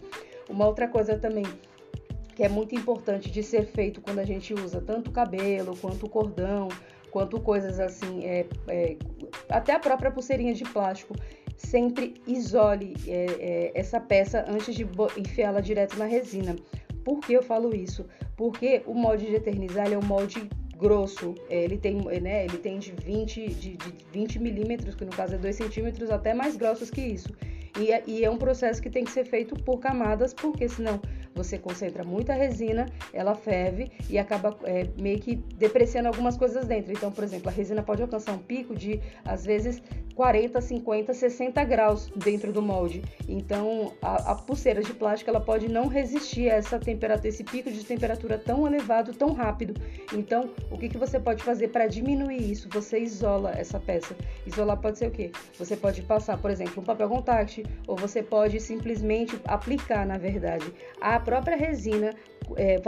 Uma 0.49 0.67
outra 0.67 0.89
coisa 0.89 1.17
também 1.19 1.45
que 2.35 2.43
é 2.43 2.49
muito 2.49 2.75
importante 2.75 3.31
de 3.31 3.43
ser 3.43 3.67
feito 3.67 4.01
quando 4.01 4.19
a 4.19 4.25
gente 4.25 4.55
usa 4.55 4.81
tanto 4.81 5.11
o 5.11 5.13
cabelo 5.13 5.77
quanto 5.77 6.07
o 6.07 6.09
cordão, 6.09 6.69
quanto 7.11 7.41
coisas 7.41 7.79
assim, 7.79 8.25
é, 8.25 8.47
é, 8.69 8.97
até 9.49 9.75
a 9.75 9.79
própria 9.79 10.11
pulseirinha 10.11 10.55
de 10.55 10.65
plástico. 10.65 11.15
Sempre 11.57 12.15
isole 12.27 12.95
é, 13.07 13.27
é 13.39 13.73
essa 13.75 14.01
peça 14.01 14.45
antes 14.49 14.75
de 14.75 14.87
enfiá-la 15.17 15.61
direto 15.61 15.97
na 15.99 16.07
resina. 16.07 16.57
Por 17.05 17.21
que 17.21 17.33
eu 17.35 17.43
falo 17.43 17.75
isso? 17.75 18.07
Porque 18.37 18.83
o 18.87 18.95
molde 18.95 19.27
de 19.27 19.35
eternizar 19.35 19.93
é 19.93 19.99
um 19.99 20.03
molde 20.03 20.49
grosso. 20.83 21.35
É, 21.49 21.63
ele 21.63 21.79
tem, 21.79 21.95
né, 22.21 22.45
ele 22.45 22.59
tem 22.59 22.79
de 22.79 22.93
20, 22.93 23.49
de, 23.49 23.77
de 23.77 23.95
20 24.13 24.39
milímetros, 24.41 24.97
que 24.97 25.05
no 25.05 25.13
caso 25.13 25.37
é 25.37 25.39
2 25.39 25.55
centímetros, 25.55 26.11
até 26.11 26.35
mais 26.35 26.57
grossos 26.57 26.91
que 26.91 27.01
isso. 27.01 27.31
E 27.79 27.91
é, 27.91 28.03
e 28.07 28.23
é 28.23 28.31
um 28.31 28.37
processo 28.37 28.83
que 28.83 28.91
tem 28.91 29.03
que 29.03 29.11
ser 29.11 29.25
feito 29.25 29.55
por 29.65 29.79
camadas, 29.79 30.35
porque 30.35 30.69
senão 30.69 31.01
você 31.35 31.57
concentra 31.57 32.05
muita 32.05 32.35
resina, 32.35 32.87
ela 33.15 33.35
ferve 33.35 33.91
e 34.11 34.19
acaba 34.19 34.55
é, 34.65 34.87
meio 35.01 35.19
que 35.19 35.37
depreciando 35.37 36.09
algumas 36.09 36.37
coisas 36.37 36.67
dentro. 36.67 36.93
Então, 36.93 37.11
por 37.11 37.25
exemplo, 37.25 37.49
a 37.49 37.53
resina 37.53 37.83
pode 37.83 38.03
alcançar 38.03 38.33
um 38.33 38.39
pico 38.39 38.75
de, 38.75 39.01
às 39.25 39.47
vezes, 39.47 39.83
40, 40.15 40.61
50, 40.61 41.15
60 41.15 41.65
graus 41.65 42.11
dentro 42.17 42.53
do 42.53 42.63
molde. 42.63 43.03
Então, 43.29 43.93
a, 44.01 44.33
a 44.33 44.35
pulseira 44.35 44.83
de 44.83 44.93
plástico 44.93 45.31
ela 45.31 45.41
pode 45.41 45.69
não 45.69 45.89
resistir 45.89 46.51
a 46.51 46.55
essa 46.55 46.79
temperatura, 46.79 47.29
esse 47.29 47.45
pico 47.45 47.71
de 47.71 47.85
temperatura 47.85 48.39
tão 48.39 48.67
elevado, 48.67 49.13
tão 49.13 49.33
rápido. 49.33 49.75
Então, 50.13 50.51
o 50.71 50.79
que, 50.79 50.89
que 50.89 50.99
você 50.99 51.19
pode 51.19 51.43
fazer 51.43 51.69
para 51.69 51.87
diminuir 51.87 52.51
isso? 52.51 52.69
Você 52.71 52.99
isola 52.99 53.53
essa 53.57 53.79
peça. 53.81 54.15
Isolar 54.47 54.79
pode 54.79 54.99
ser 54.99 55.09
o 55.09 55.11
quê? 55.11 55.31
Você 55.59 55.77
pode 55.77 56.03
passar, 56.03 56.39
por 56.39 56.51
exemplo, 56.51 56.83
um 56.83 56.85
papel 56.85 57.09
contact, 57.09 57.65
ou 57.87 57.97
você 57.97 58.23
pode 58.23 58.61
simplesmente 58.61 59.39
aplicar, 59.45 60.07
na 60.07 60.19
verdade, 60.19 60.73
a 61.01 61.19
própria 61.19 61.57
resina, 61.57 62.15
é, 62.57 62.79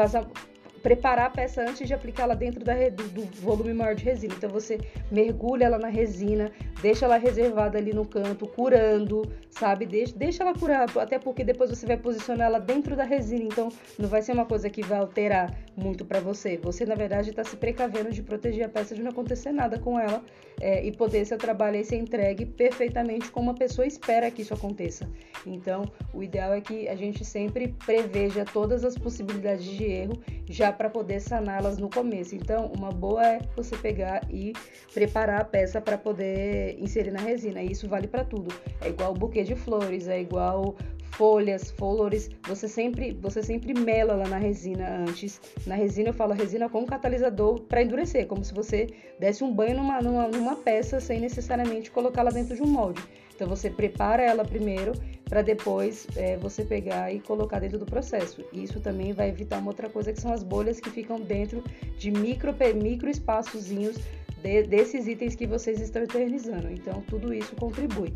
preparar 0.84 1.28
a 1.28 1.30
peça 1.30 1.62
antes 1.62 1.88
de 1.88 1.94
aplicá-la 1.94 2.34
dentro 2.34 2.62
da, 2.62 2.74
do, 2.90 3.08
do, 3.08 3.22
volume 3.40 3.72
maior 3.72 3.94
de 3.94 4.04
resina. 4.04 4.34
Então 4.36 4.50
você 4.50 4.78
mergulha 5.10 5.64
ela 5.64 5.78
na 5.78 5.88
resina, 5.88 6.52
deixa 6.82 7.06
ela 7.06 7.16
reservada 7.16 7.78
ali 7.78 7.94
no 7.94 8.04
canto, 8.04 8.46
curando, 8.46 9.22
sabe? 9.48 9.86
Deixa, 9.86 10.14
deixa 10.14 10.42
ela 10.42 10.52
curar, 10.52 10.86
até 10.98 11.18
porque 11.18 11.42
depois 11.42 11.70
você 11.70 11.86
vai 11.86 11.96
posicionar 11.96 12.48
ela 12.48 12.58
dentro 12.58 12.94
da 12.94 13.02
resina. 13.02 13.44
Então 13.44 13.70
não 13.98 14.10
vai 14.10 14.20
ser 14.20 14.32
uma 14.32 14.44
coisa 14.44 14.68
que 14.68 14.82
vai 14.82 14.98
alterar 14.98 15.58
muito 15.74 16.04
para 16.04 16.20
você. 16.20 16.58
Você 16.58 16.84
na 16.84 16.94
verdade 16.94 17.30
está 17.30 17.42
se 17.42 17.56
precavendo 17.56 18.10
de 18.12 18.22
proteger 18.22 18.66
a 18.66 18.68
peça 18.68 18.94
de 18.94 19.02
não 19.02 19.10
acontecer 19.10 19.52
nada 19.52 19.78
com 19.78 19.98
ela 19.98 20.22
é, 20.60 20.84
e 20.84 20.92
poder 20.92 21.24
seu 21.24 21.38
trabalho 21.38 21.76
aí 21.76 21.84
ser 21.84 21.96
entregue 21.96 22.44
perfeitamente 22.44 23.30
como 23.30 23.50
a 23.50 23.54
pessoa 23.54 23.86
espera 23.86 24.30
que 24.30 24.42
isso 24.42 24.52
aconteça. 24.52 25.08
Então 25.46 25.90
o 26.12 26.22
ideal 26.22 26.52
é 26.52 26.60
que 26.60 26.86
a 26.88 26.94
gente 26.94 27.24
sempre 27.24 27.68
preveja 27.86 28.44
todas 28.44 28.84
as 28.84 28.98
possibilidades 28.98 29.64
de 29.64 29.82
erro 29.82 30.22
já 30.46 30.73
para 30.74 30.90
poder 30.90 31.20
saná-las 31.20 31.78
no 31.78 31.88
começo. 31.88 32.34
Então, 32.34 32.70
uma 32.76 32.90
boa 32.90 33.24
é 33.26 33.40
você 33.56 33.76
pegar 33.76 34.22
e 34.30 34.52
preparar 34.92 35.40
a 35.40 35.44
peça 35.44 35.80
para 35.80 35.96
poder 35.96 36.76
inserir 36.78 37.10
na 37.10 37.20
resina. 37.20 37.62
E 37.62 37.72
isso 37.72 37.88
vale 37.88 38.06
para 38.06 38.24
tudo. 38.24 38.54
É 38.80 38.88
igual 38.88 39.14
buquê 39.14 39.42
de 39.42 39.54
flores, 39.54 40.08
é 40.08 40.20
igual 40.20 40.76
folhas, 41.14 41.70
flores, 41.70 42.28
você 42.46 42.66
sempre, 42.68 43.12
você 43.12 43.42
sempre 43.42 43.72
mela 43.72 44.14
lá 44.14 44.26
na 44.26 44.36
resina 44.36 44.98
antes. 45.08 45.40
Na 45.66 45.74
resina 45.74 46.08
eu 46.08 46.14
falo 46.14 46.32
resina 46.32 46.68
com 46.68 46.84
catalisador 46.84 47.60
para 47.62 47.82
endurecer, 47.82 48.26
como 48.26 48.44
se 48.44 48.52
você 48.52 48.88
desse 49.18 49.44
um 49.44 49.52
banho 49.52 49.76
numa, 49.76 50.00
numa, 50.00 50.28
numa 50.28 50.56
peça 50.56 51.00
sem 51.00 51.20
necessariamente 51.20 51.90
colocá-la 51.90 52.30
dentro 52.30 52.56
de 52.56 52.62
um 52.62 52.66
molde. 52.66 53.02
Então 53.34 53.48
você 53.48 53.68
prepara 53.68 54.22
ela 54.22 54.44
primeiro 54.44 54.92
para 55.28 55.42
depois 55.42 56.06
é, 56.16 56.36
você 56.36 56.64
pegar 56.64 57.12
e 57.12 57.20
colocar 57.20 57.58
dentro 57.58 57.78
do 57.78 57.86
processo. 57.86 58.44
Isso 58.52 58.80
também 58.80 59.12
vai 59.12 59.28
evitar 59.28 59.58
uma 59.58 59.68
outra 59.68 59.88
coisa 59.88 60.12
que 60.12 60.20
são 60.20 60.32
as 60.32 60.42
bolhas 60.42 60.78
que 60.78 60.90
ficam 60.90 61.20
dentro 61.20 61.62
de 61.98 62.10
micro, 62.10 62.54
micro 62.80 63.10
espaçozinhos 63.10 63.96
de, 64.42 64.62
desses 64.64 65.06
itens 65.06 65.34
que 65.34 65.46
vocês 65.46 65.80
estão 65.80 66.02
eternizando. 66.02 66.70
Então 66.70 67.02
tudo 67.08 67.34
isso 67.34 67.56
contribui. 67.56 68.12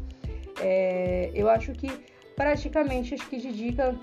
É, 0.61 1.31
eu 1.35 1.49
acho 1.49 1.73
que 1.73 1.91
praticamente 2.37 3.15
acho 3.15 3.29
que 3.29 3.39
de 3.39 3.53
dica 3.53 3.99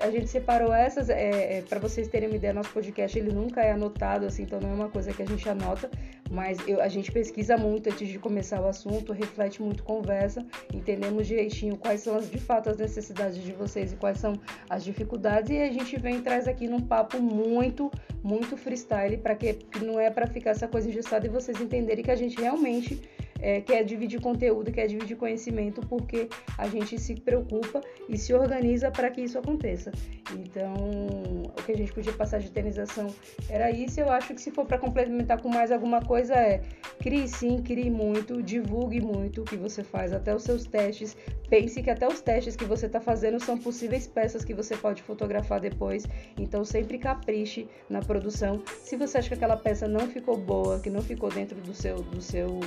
a 0.00 0.10
gente 0.10 0.28
separou 0.28 0.72
essas 0.72 1.08
é, 1.10 1.58
é, 1.58 1.62
para 1.62 1.78
vocês 1.78 2.08
terem 2.08 2.28
uma 2.28 2.36
ideia. 2.36 2.52
Nosso 2.52 2.70
podcast 2.70 3.18
ele 3.18 3.32
nunca 3.32 3.62
é 3.62 3.72
anotado, 3.72 4.26
assim, 4.26 4.42
então 4.44 4.60
não 4.60 4.70
é 4.70 4.74
uma 4.74 4.88
coisa 4.88 5.12
que 5.12 5.22
a 5.22 5.26
gente 5.26 5.48
anota, 5.48 5.90
mas 6.30 6.58
eu, 6.66 6.80
a 6.80 6.88
gente 6.88 7.10
pesquisa 7.10 7.56
muito 7.56 7.88
antes 7.88 8.08
de 8.08 8.18
começar 8.18 8.60
o 8.60 8.66
assunto, 8.66 9.12
reflete 9.12 9.62
muito, 9.62 9.82
conversa, 9.82 10.44
entendemos 10.72 11.26
direitinho 11.26 11.76
quais 11.76 12.00
são 12.00 12.16
as, 12.16 12.30
de 12.30 12.38
fato 12.38 12.70
as 12.70 12.76
necessidades 12.76 13.42
de 13.42 13.52
vocês 13.52 13.92
e 13.92 13.96
quais 13.96 14.18
são 14.18 14.34
as 14.68 14.84
dificuldades 14.84 15.50
e 15.50 15.58
a 15.58 15.72
gente 15.72 15.98
vem 15.98 16.16
e 16.16 16.20
traz 16.20 16.46
aqui 16.46 16.66
num 16.68 16.80
papo 16.80 17.20
muito, 17.20 17.90
muito 18.22 18.56
freestyle 18.56 19.16
para 19.16 19.34
que, 19.34 19.54
que 19.54 19.84
não 19.84 19.98
é 19.98 20.10
para 20.10 20.26
ficar 20.26 20.50
essa 20.50 20.68
coisa 20.68 20.88
engessada 20.88 21.26
e 21.26 21.30
vocês 21.30 21.60
entenderem 21.60 22.04
que 22.04 22.10
a 22.10 22.16
gente 22.16 22.40
realmente 22.40 23.00
é, 23.40 23.60
quer 23.60 23.84
dividir 23.84 24.20
conteúdo, 24.20 24.70
quer 24.72 24.86
dividir 24.86 25.16
conhecimento, 25.16 25.80
porque 25.86 26.28
a 26.56 26.68
gente 26.68 26.98
se 26.98 27.14
preocupa 27.14 27.80
e 28.08 28.18
se 28.18 28.34
organiza 28.34 28.90
para 28.90 29.10
que 29.10 29.20
isso 29.20 29.38
aconteça. 29.38 29.92
Então, 30.32 30.74
o 31.56 31.62
que 31.64 31.72
a 31.72 31.76
gente 31.76 31.92
podia 31.92 32.12
passar 32.12 32.38
de 32.38 32.46
eternização 32.46 33.08
era 33.48 33.70
isso. 33.70 34.00
Eu 34.00 34.10
acho 34.10 34.34
que 34.34 34.40
se 34.40 34.50
for 34.50 34.66
para 34.66 34.78
complementar 34.78 35.40
com 35.40 35.48
mais 35.48 35.72
alguma 35.72 36.00
coisa 36.02 36.34
é 36.34 36.62
crie 37.00 37.26
sim, 37.28 37.62
crie 37.62 37.90
muito, 37.90 38.42
divulgue 38.42 39.00
muito 39.00 39.42
o 39.42 39.44
que 39.44 39.56
você 39.56 39.82
faz, 39.82 40.12
até 40.12 40.34
os 40.34 40.42
seus 40.42 40.64
testes. 40.64 41.16
Pense 41.48 41.82
que 41.82 41.90
até 41.90 42.06
os 42.06 42.20
testes 42.20 42.56
que 42.56 42.64
você 42.64 42.86
está 42.86 43.00
fazendo 43.00 43.40
são 43.40 43.56
possíveis 43.56 44.06
peças 44.06 44.44
que 44.44 44.52
você 44.52 44.76
pode 44.76 45.02
fotografar 45.02 45.60
depois. 45.60 46.06
Então, 46.36 46.64
sempre 46.64 46.98
capriche 46.98 47.68
na 47.88 48.00
produção. 48.00 48.62
Se 48.82 48.96
você 48.96 49.18
acha 49.18 49.28
que 49.28 49.34
aquela 49.34 49.56
peça 49.56 49.88
não 49.88 50.08
ficou 50.08 50.36
boa, 50.36 50.80
que 50.80 50.90
não 50.90 51.02
ficou 51.02 51.30
dentro 51.30 51.60
do 51.60 51.74
seu, 51.74 51.96
do 51.96 52.20
seu 52.20 52.60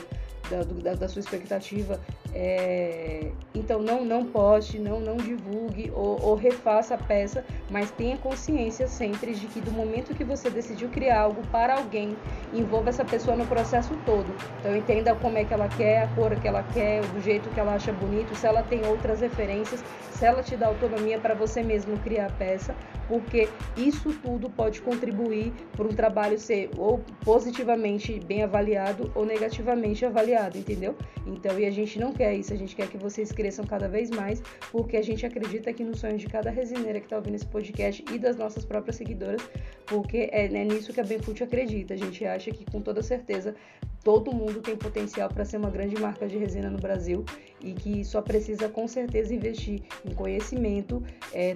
da, 0.49 0.63
da, 0.63 0.95
da 0.95 1.07
sua 1.07 1.19
expectativa. 1.19 1.99
É, 2.33 3.31
então 3.53 3.81
não, 3.81 4.05
não 4.05 4.25
poste, 4.25 4.79
não, 4.79 4.99
não 4.99 5.17
divulgue 5.17 5.91
ou, 5.93 6.21
ou, 6.21 6.35
refaça 6.35 6.95
a 6.95 6.97
peça, 6.97 7.43
mas 7.69 7.91
tenha 7.91 8.17
consciência 8.17 8.87
sempre 8.87 9.33
de 9.33 9.47
que 9.47 9.59
do 9.59 9.71
momento 9.71 10.15
que 10.15 10.23
você 10.23 10.49
decidiu 10.49 10.89
criar 10.89 11.21
algo 11.21 11.41
para 11.47 11.75
alguém, 11.75 12.15
envolva 12.53 12.89
essa 12.89 13.03
pessoa 13.03 13.35
no 13.35 13.45
processo 13.45 13.95
todo. 14.05 14.33
Então 14.59 14.75
entenda 14.75 15.13
como 15.15 15.37
é 15.37 15.43
que 15.43 15.53
ela 15.53 15.67
quer, 15.67 16.03
a 16.03 16.07
cor 16.09 16.33
que 16.39 16.47
ela 16.47 16.63
quer, 16.63 17.01
do 17.07 17.19
jeito 17.19 17.49
que 17.49 17.59
ela 17.59 17.73
acha 17.73 17.91
bonito, 17.91 18.33
se 18.35 18.47
ela 18.47 18.63
tem 18.63 18.85
outras 18.85 19.19
referências, 19.19 19.83
se 20.11 20.25
ela 20.25 20.41
te 20.41 20.55
dá 20.55 20.67
autonomia 20.67 21.19
para 21.19 21.33
você 21.33 21.61
mesmo 21.61 21.97
criar 21.99 22.27
a 22.27 22.31
peça, 22.31 22.75
porque 23.07 23.49
isso 23.75 24.13
tudo 24.21 24.49
pode 24.49 24.81
contribuir 24.81 25.51
para 25.75 25.85
um 25.85 25.89
trabalho 25.89 26.39
ser 26.39 26.69
ou 26.77 27.03
positivamente 27.25 28.19
bem 28.21 28.43
avaliado 28.43 29.11
ou 29.13 29.25
negativamente 29.25 30.05
avaliado, 30.05 30.57
entendeu? 30.57 30.95
Então, 31.27 31.59
e 31.59 31.65
a 31.65 31.71
gente 31.71 31.99
não 31.99 32.13
quer 32.13 32.20
isso, 32.29 32.53
a 32.53 32.57
gente 32.57 32.75
quer 32.75 32.87
que 32.87 32.97
vocês 32.97 33.31
cresçam 33.31 33.65
cada 33.65 33.87
vez 33.87 34.09
mais, 34.09 34.41
porque 34.71 34.97
a 34.97 35.01
gente 35.01 35.25
acredita 35.25 35.73
que 35.73 35.83
no 35.83 35.95
sonho 35.95 36.17
de 36.17 36.27
cada 36.27 36.49
resineira 36.49 36.99
que 36.99 37.05
está 37.05 37.15
ouvindo 37.15 37.35
esse 37.35 37.45
podcast 37.45 38.03
e 38.11 38.19
das 38.19 38.35
nossas 38.35 38.65
próprias 38.65 38.97
seguidoras, 38.97 39.41
porque 39.85 40.29
é, 40.31 40.45
é 40.45 40.65
nisso 40.65 40.93
que 40.93 40.99
a 40.99 41.03
Benfute 41.03 41.43
acredita. 41.43 41.93
A 41.93 41.97
gente 41.97 42.25
acha 42.25 42.51
que 42.51 42.65
com 42.69 42.81
toda 42.81 43.01
certeza 43.01 43.55
todo 44.03 44.33
mundo 44.33 44.61
tem 44.61 44.75
potencial 44.75 45.29
para 45.29 45.45
ser 45.45 45.57
uma 45.57 45.69
grande 45.69 45.99
marca 45.99 46.27
de 46.27 46.37
resina 46.37 46.69
no 46.69 46.77
Brasil 46.77 47.23
e 47.61 47.73
que 47.73 48.03
só 48.03 48.21
precisa 48.21 48.67
com 48.67 48.87
certeza 48.87 49.33
investir 49.33 49.83
em 50.03 50.13
conhecimento, 50.13 51.03
é, 51.31 51.55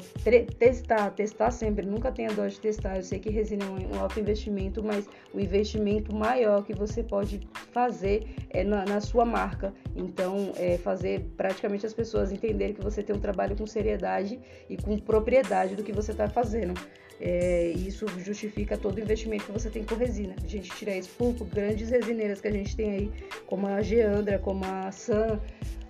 testar, 0.60 1.10
testar 1.12 1.52
sempre, 1.52 1.86
nunca 1.86 2.12
tenha 2.12 2.32
dó 2.32 2.46
de 2.46 2.60
testar. 2.60 2.98
Eu 2.98 3.04
sei 3.04 3.20
que 3.20 3.30
resina 3.30 3.66
é 3.66 3.68
um, 3.68 4.00
alto 4.00 4.20
investimento, 4.20 4.84
mas 4.84 5.08
o 5.34 5.40
investimento 5.40 6.16
maior 6.16 6.64
que 6.64 6.74
você 6.74 7.02
pode 7.02 7.42
fazer 7.72 8.28
é 8.50 8.64
na, 8.64 8.86
na 8.86 9.02
sua 9.02 9.26
marca. 9.26 9.74
Então, 9.96 10.52
é 10.56 10.78
fazer 10.78 11.32
praticamente 11.36 11.86
as 11.86 11.94
pessoas 11.94 12.32
entenderem 12.32 12.76
que 12.76 12.84
você 12.84 13.02
tem 13.02 13.16
um 13.16 13.20
trabalho 13.20 13.56
com 13.56 13.66
seriedade 13.66 14.40
e 14.70 14.78
com 14.78 14.98
propriedade 15.00 15.76
do 15.76 15.84
que 15.84 15.92
você 15.92 16.12
está 16.12 16.30
fazendo. 16.30 16.74
É, 17.20 17.72
isso 17.78 18.06
justifica 18.20 18.78
todo 18.78 18.98
o 18.98 19.00
investimento 19.00 19.46
que 19.46 19.52
você 19.52 19.70
tem 19.70 19.84
com 19.84 19.96
resina. 19.96 20.36
A 20.44 20.48
gente 20.48 20.70
tira 20.72 20.96
isso 20.96 21.10
por, 21.18 21.34
por 21.34 21.48
grandes 21.48 21.90
resineiras 21.90 22.42
que 22.42 22.48
a 22.48 22.52
gente 22.52 22.76
tem 22.76 22.92
aí, 22.92 23.12
como 23.46 23.68
a 23.68 23.82
Geandra, 23.82 24.38
como 24.40 24.66
a 24.66 24.92
Sam, 24.92 25.40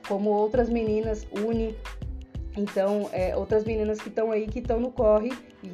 como 0.07 0.29
outras 0.29 0.69
meninas, 0.69 1.27
Uni. 1.31 1.75
Então, 2.57 3.09
é, 3.11 3.35
outras 3.35 3.65
meninas 3.65 3.99
que 3.99 4.07
estão 4.07 4.31
aí, 4.31 4.47
que 4.47 4.59
estão 4.59 4.79
no 4.79 4.91
corre 4.91 5.31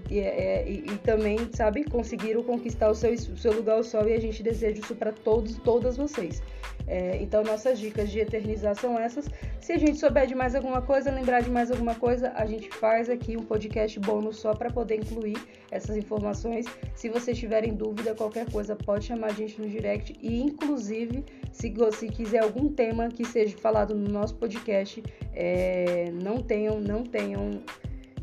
e, 0.10 0.20
é, 0.20 0.67
e, 0.67 0.77
e, 0.79 0.98
também, 1.00 1.38
sabe, 1.53 1.84
conseguiram 1.84 2.41
conquistar 2.41 2.89
o 2.89 2.96
seu, 2.96 3.13
o 3.13 3.38
seu 3.38 3.53
lugar 3.53 3.77
ao 3.77 3.84
sol 3.84 4.08
e 4.08 4.13
a 4.13 4.20
gente 4.20 4.41
deseja 4.41 4.79
isso 4.79 4.96
para 4.96 5.12
todos, 5.12 5.58
todas 5.58 5.98
vocês. 5.98 6.41
É, 6.88 7.17
então, 7.21 7.43
nossas 7.43 7.79
dicas 7.79 8.09
de 8.09 8.19
eternizar 8.19 8.75
são 8.75 8.97
essas. 8.97 9.29
Se 9.59 9.71
a 9.71 9.77
gente 9.77 9.97
souber 9.97 10.27
de 10.27 10.35
mais 10.35 10.55
alguma 10.55 10.81
coisa, 10.81 11.11
lembrar 11.11 11.41
de 11.41 11.50
mais 11.50 11.71
alguma 11.71 11.95
coisa, 11.95 12.31
a 12.35 12.45
gente 12.45 12.69
faz 12.69 13.09
aqui 13.09 13.38
um 13.38 13.43
podcast 13.43 14.00
bônus 14.00 14.38
só 14.38 14.53
para 14.53 14.69
poder 14.69 14.95
incluir 14.95 15.38
essas 15.69 15.95
informações. 15.95 16.65
Se 16.95 17.09
vocês 17.09 17.38
tiverem 17.38 17.73
dúvida, 17.73 18.13
qualquer 18.13 18.50
coisa, 18.51 18.75
pode 18.75 19.05
chamar 19.05 19.27
a 19.27 19.33
gente 19.33 19.61
no 19.61 19.69
direct. 19.69 20.15
E, 20.21 20.41
inclusive, 20.41 21.23
se, 21.51 21.73
se 21.93 22.07
quiser 22.09 22.39
algum 22.39 22.69
tema 22.69 23.07
que 23.09 23.25
seja 23.25 23.57
falado 23.57 23.95
no 23.95 24.09
nosso 24.09 24.35
podcast, 24.35 25.01
é, 25.33 26.11
não 26.11 26.41
tenham, 26.41 26.79
não 26.79 27.03
tenham 27.03 27.61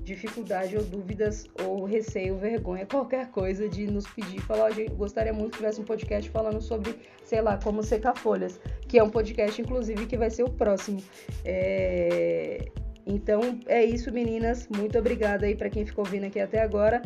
dificuldade 0.08 0.76
ou 0.76 0.82
dúvidas 0.82 1.46
ou 1.62 1.84
receio, 1.84 2.36
vergonha, 2.36 2.86
qualquer 2.86 3.30
coisa 3.30 3.68
de 3.68 3.86
nos 3.86 4.06
pedir, 4.06 4.40
falar, 4.40 4.70
oh, 4.70 4.94
gostaria 4.94 5.32
muito 5.32 5.52
que 5.52 5.56
tivesse 5.58 5.80
um 5.80 5.84
podcast 5.84 6.28
falando 6.30 6.60
sobre, 6.60 6.94
sei 7.24 7.40
lá, 7.40 7.58
como 7.62 7.82
secar 7.82 8.16
folhas, 8.16 8.58
que 8.88 8.98
é 8.98 9.02
um 9.02 9.10
podcast, 9.10 9.60
inclusive, 9.60 10.06
que 10.06 10.16
vai 10.16 10.30
ser 10.30 10.44
o 10.44 10.50
próximo. 10.50 11.02
É... 11.44 12.66
Então 13.06 13.58
é 13.66 13.84
isso, 13.84 14.12
meninas. 14.12 14.68
Muito 14.68 14.98
obrigada 14.98 15.46
aí 15.46 15.54
para 15.54 15.70
quem 15.70 15.86
ficou 15.86 16.04
vindo 16.04 16.24
aqui 16.24 16.40
até 16.40 16.60
agora. 16.60 17.00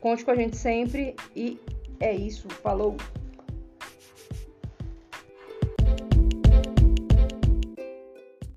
Conte 0.00 0.24
com 0.24 0.30
a 0.30 0.36
gente 0.36 0.56
sempre 0.56 1.16
e 1.34 1.58
é 1.98 2.14
isso. 2.14 2.48
Falou! 2.48 2.96